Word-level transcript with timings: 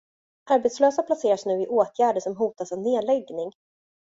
Arbetslösa 0.49 1.03
placeras 1.03 1.45
nu 1.45 1.61
i 1.61 1.67
åtgärder 1.67 2.19
som 2.21 2.35
hotas 2.37 2.71
av 2.71 2.79
nedläggning. 2.79 3.51